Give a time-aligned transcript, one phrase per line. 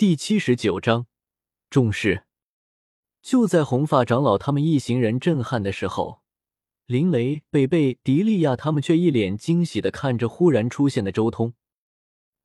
[0.00, 1.08] 第七十九章
[1.68, 2.24] 重视。
[3.20, 6.22] 就在红发长老他们一行人震撼的时候，
[6.86, 11.52] 林雷、贝贝、迪利亚他们却一脸惊喜的看着忽然出现的周通。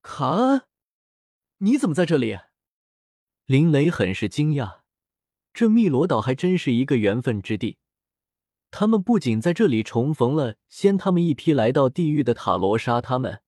[0.01, 0.63] 卡恩，
[1.59, 2.39] 你怎么在这里？
[3.45, 4.79] 林雷很是惊讶，
[5.53, 7.77] 这汨罗岛还真是一个缘分之地。
[8.69, 13.41] 他们不仅在这里重逢了先他们一批来到地狱的塔罗莎他们。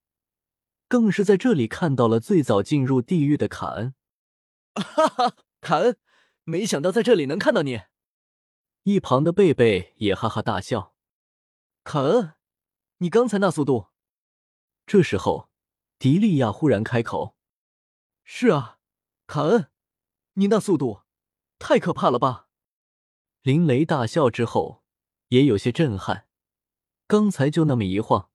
[0.87, 3.93] 更是在这里看到了最早进入地狱的卡恩。
[4.79, 5.97] 哈哈，卡恩，
[6.43, 7.81] 没想到在这里能看到你。
[8.83, 10.95] 一旁的贝贝也哈哈大笑。
[11.83, 12.33] 卡恩，
[12.97, 13.87] 你刚才那速度。
[14.85, 15.49] 这时候，
[15.99, 17.35] 迪利亚忽然开口
[18.23, 18.79] ：“是啊，
[19.25, 19.69] 卡恩，
[20.33, 21.01] 你那速度
[21.59, 22.47] 太可怕了吧？”
[23.43, 24.83] 林雷大笑之后，
[25.29, 26.27] 也有些震撼。
[27.07, 28.29] 刚才就那么一晃，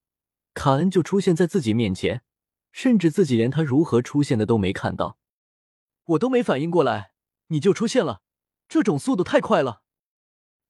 [0.54, 2.24] 卡恩就出现在自己面前。
[2.74, 5.18] 甚至自己连他如何出现的都没看到，
[6.12, 7.12] 我都没反应过来，
[7.48, 8.22] 你就出现了，
[8.68, 9.82] 这种速度太快了。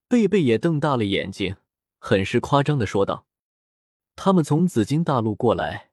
[0.08, 1.56] 贝贝也瞪大了眼睛，
[1.98, 3.26] 很是夸张的说道
[4.14, 5.90] ：“他们从紫金大陆过来，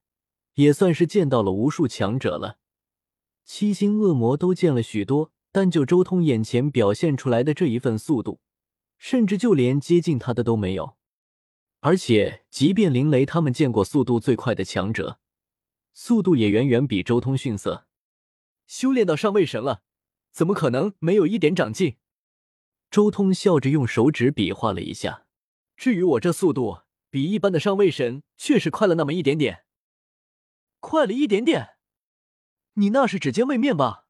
[0.56, 2.58] 也算是见到了无数强者了，
[3.46, 8.42] 七星恶魔都见了许多，但就周通眼前表现出来的这一份速度，
[8.98, 10.98] 甚至就连接近他的都没有。
[11.80, 15.20] 而且，即便林雷他们见过速度最快的强者。”
[15.92, 17.86] 速度也远远比周通逊色，
[18.70, 19.82] 修炼到上位神了，
[20.32, 21.98] 怎么可能没有一点长进？
[22.92, 25.26] 周通笑着用手指比划了一下。
[25.76, 29.66] 至于我这速度，比一般的上位神确实快了那么一点点，
[30.80, 31.78] 快了一点点。
[32.74, 34.06] 你那是指尖位面吧？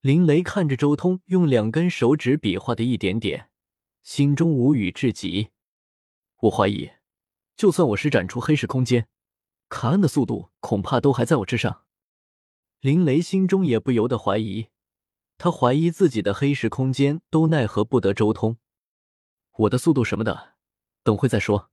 [0.00, 3.50] 林雷看着周通用两根手指比划的一点点，
[4.02, 5.50] 心中无语至极。
[6.40, 6.90] 我怀疑，
[7.54, 9.06] 就算我施展出黑石空间。
[9.68, 11.84] 卡恩的速度恐怕都还在我之上，
[12.80, 14.68] 林雷心中也不由得怀疑，
[15.36, 18.56] 他怀疑自己的黑石空间都奈何不得周通。
[19.58, 20.54] 我的速度什么的，
[21.02, 21.70] 等会再说。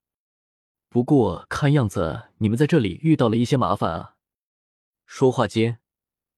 [0.89, 4.15] 不过看样子你们在这里遇到了一些麻烦啊。
[5.05, 5.79] 说话间，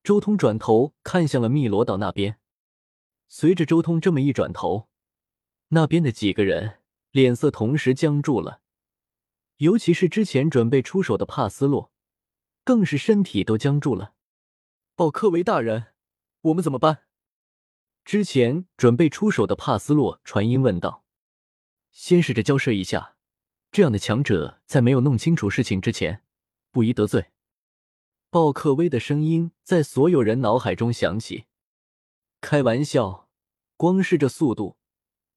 [0.04, 2.38] 周通转头看向了汨罗岛那边。
[3.28, 4.88] 随着周通这么一转头，
[5.70, 8.62] 那边的几个人脸色同时僵住了。
[9.58, 11.92] 尤其是之前准备出手的帕斯洛，
[12.64, 14.14] 更是身体都僵住了。
[15.00, 15.94] 鲍克维大人，
[16.42, 17.04] 我们怎么办？
[18.04, 21.06] 之前准备出手的帕斯洛传音问道
[21.90, 23.16] ：“先试着交涉一下，
[23.72, 26.26] 这样的强者在没有弄清楚事情之前，
[26.70, 27.28] 不宜得罪。”
[28.30, 31.46] 鲍克威的声音在所有人脑海中响起。
[32.42, 33.30] 开玩笑，
[33.78, 34.76] 光是这速度，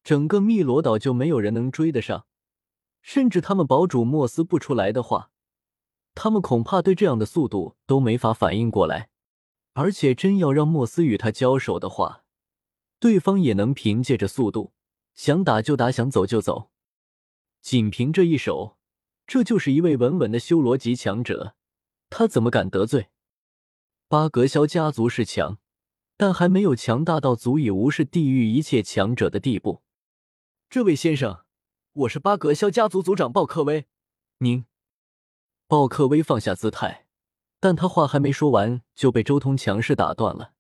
[0.03, 2.27] 整个汨罗岛就没有人能追得上。
[3.01, 5.31] 甚至他们堡主莫斯不出来的话，
[6.17, 9.11] 他们恐怕对这样的速度都没法反应过来。
[9.75, 12.25] 而且真要让莫斯与他交手的话，
[12.99, 14.73] 对方也能凭借着速度，
[15.15, 16.71] 想打就打，想走就走。
[17.61, 18.77] 仅凭这一手，
[19.27, 21.55] 这就是一位稳稳的修罗级强者，
[22.11, 23.09] 他怎么敢得罪？
[24.09, 25.59] 巴格肖家族是强，
[26.17, 29.83] 但还没有强大到足以无视地狱一切强者的地步。
[30.69, 31.45] 这位先生。
[31.95, 33.87] 我是巴格肖家族族长鲍克威，
[34.39, 34.65] 您。
[35.67, 37.07] 鲍克威放下姿态，
[37.63, 40.53] 但他话还没说完，就被周通强势打断了。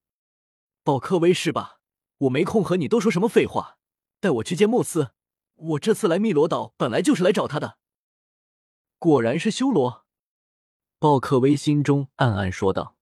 [0.84, 1.80] 鲍克威是吧？
[2.18, 3.76] 我没空和你多说什么废话，
[4.20, 5.10] 带我去见莫斯。
[5.56, 7.76] 我这次来汨罗岛本来就是来找他的。
[9.00, 10.04] 果然是修罗，
[11.00, 12.94] 鲍克威心中暗暗说道。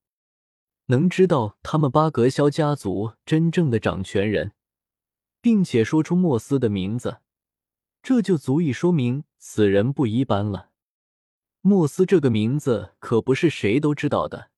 [0.87, 4.55] 能知道他们巴格肖家族真正的掌权人，
[5.43, 7.19] 并且说出莫斯的名字。
[8.03, 10.70] 这就足以说明此人不一般了。
[11.62, 14.50] 莫斯这个名字可不是谁都知道的。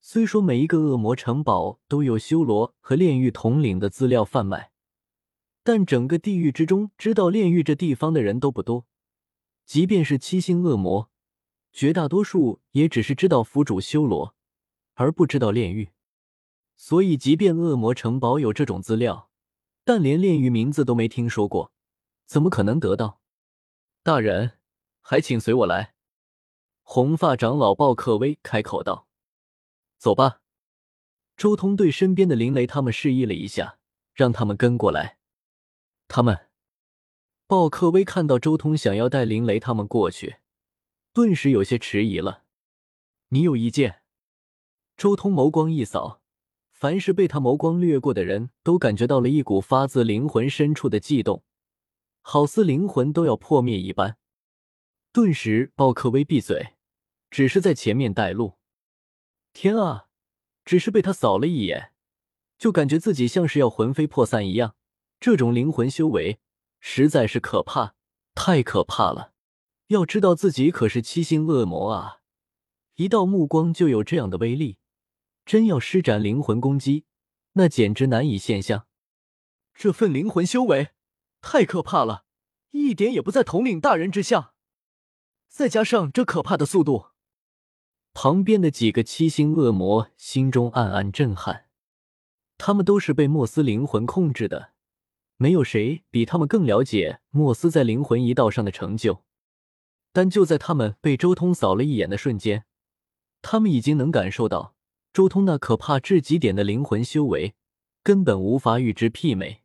[0.00, 4.72] 虽说每一个恶魔城堡都有修罗和炼狱统领的资料贩卖，
[5.62, 8.86] 但整个地狱之中知道炼狱这地方的人都不多。
[9.64, 11.10] 即便是七星恶魔，
[11.72, 14.34] 绝大多数也只是知道府主修罗，
[14.94, 15.90] 而不知道炼狱。
[16.76, 19.30] 所以，即便恶魔城堡有这种资料，
[19.84, 21.72] 但连炼狱名字都没听说过。
[22.26, 23.20] 怎么可能得到？
[24.02, 24.58] 大人，
[25.00, 25.95] 还请随我来。
[26.88, 29.08] 红发长老鲍克威开口道
[29.98, 30.40] ：“走吧。”
[31.36, 33.78] 周通对身边的林雷他们示意了一下，
[34.14, 35.18] 让他们跟过来。
[36.06, 36.46] 他们，
[37.48, 40.36] 鲍克威看到周通想要带林雷他们过去，
[41.12, 42.44] 顿时有些迟疑了。
[43.30, 44.02] 你有意见？
[44.96, 46.22] 周通眸光一扫，
[46.70, 51.42] 凡是被他眸光掠过的人都感觉到了一股发自灵魂深处的悸动。
[52.22, 54.16] 好似灵魂都要破灭一般，
[55.12, 56.75] 顿时鲍克威闭嘴，
[57.30, 58.58] 只是在前面带路。
[59.52, 60.08] 天啊，
[60.64, 61.92] 只是被他扫了一眼，
[62.58, 64.74] 就感觉自己像是要魂飞魄散一样。
[65.18, 66.38] 这种灵魂修为
[66.78, 67.94] 实在是可怕，
[68.34, 69.32] 太可怕了！
[69.86, 72.18] 要知道自己可是七星恶魔啊，
[72.96, 74.78] 一道目光就有这样的威力，
[75.44, 77.06] 真要施展灵魂攻击，
[77.52, 78.86] 那简直难以现象。
[79.72, 80.90] 这份灵魂修为
[81.40, 82.24] 太可怕了，
[82.72, 84.54] 一点也不在统领大人之下。
[85.48, 87.06] 再加上这可怕的速度，
[88.18, 91.66] 旁边的几个七星恶魔心中暗暗震撼。
[92.56, 94.72] 他们都是被莫斯灵魂控制的。
[95.36, 99.22] 没有谁比他们更了解莫斯在灵魂一道上的成就，
[100.14, 102.64] 但就在他们被周通扫了一眼的瞬间，
[103.42, 104.74] 他们已经能感受到
[105.12, 107.54] 周通那可怕至极点的灵魂修为，
[108.02, 109.62] 根本无法与之媲美。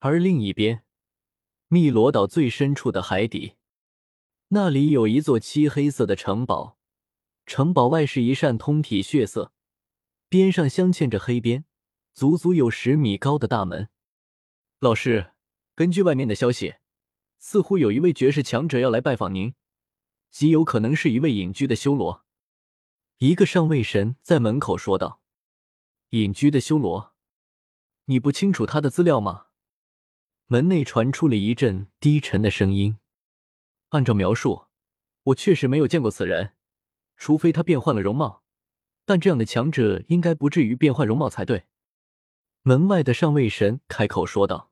[0.00, 0.82] 而另一边，
[1.68, 3.52] 汨罗岛最深处的海底，
[4.48, 6.76] 那里有一座漆黑色的城堡，
[7.46, 9.52] 城堡外是一扇通体血色，
[10.28, 11.64] 边上镶嵌着黑边，
[12.14, 13.88] 足足有十米高的大门。
[14.78, 15.32] 老师，
[15.74, 16.76] 根据外面的消息，
[17.38, 19.54] 似乎有一位绝世强者要来拜访您，
[20.30, 22.24] 极有可能是一位隐居的修罗。
[23.18, 25.20] 一个上位神在门口说道
[26.10, 27.14] ：“隐居的修罗，
[28.06, 29.46] 你不清楚他的资料吗？”
[30.46, 32.98] 门内传出了一阵低沉的声音
[33.90, 34.66] ：“按照描述，
[35.24, 36.54] 我确实没有见过此人，
[37.16, 38.42] 除非他变换了容貌，
[39.04, 41.64] 但这样的强者应该不至于变换容貌才对。”
[42.62, 44.70] 门外的上位神开口说道。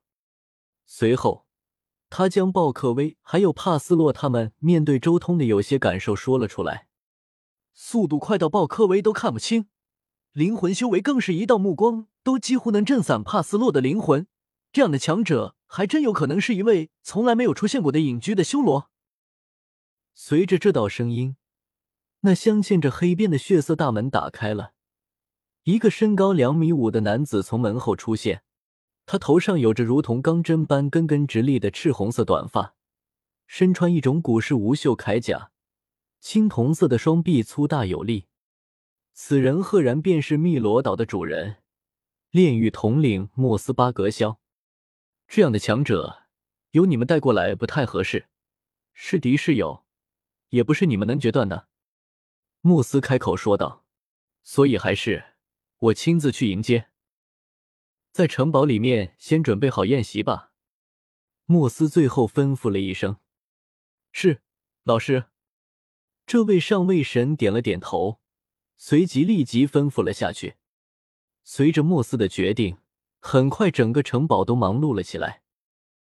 [0.87, 1.47] 随后，
[2.09, 6.89] 他将鲍克威还有帕斯洛他们面对周通的有些感受说了出来。
[7.73, 9.69] 速度快到鲍克威都看不清，
[10.33, 14.27] 灵魂修为更是一道目光都几乎能震散帕斯洛的灵魂。
[14.73, 18.91] 这样的强者，还真有可能是一位从来没有出现过的隐居的修罗。
[20.15, 21.37] 随着这道声音，
[22.23, 24.73] 那镶嵌着黑边的血色大门打开了，
[25.65, 28.43] 一个身高两米五的男子从门后出现。
[29.07, 32.77] 他头上有着如同钢针般根根直立的赤红色短发，
[33.47, 35.51] 身穿一种古式无袖铠甲，
[36.21, 38.27] 青铜色的双臂粗大有力。
[39.15, 41.57] 此人赫然便是汨罗岛的主人，
[42.31, 44.39] 炼狱统领莫斯巴格肖。
[45.27, 46.25] 这样的强者，
[46.73, 48.29] 由你们带过来不太合适，
[48.93, 49.85] 是敌是友，
[50.51, 51.70] 也不是你们能决断的。
[52.63, 53.85] 莫斯开口说道
[54.43, 55.35] ：“所以还是
[55.79, 56.89] 我亲自去迎接。”
[58.13, 60.53] 在城堡里面先准备好宴席吧，
[61.47, 63.17] 莫斯最后吩咐了一声
[64.13, 64.43] ：“是，
[64.85, 65.27] 老师。”
[66.27, 68.21] 这位上位神点了点头，
[68.77, 70.57] 随即立即吩咐了下去。
[71.43, 72.79] 随着莫斯的决定，
[73.19, 75.40] 很快整个城堡都忙碌了起来。